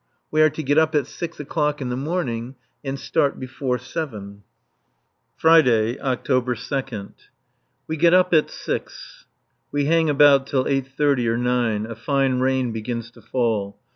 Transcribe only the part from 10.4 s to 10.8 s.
till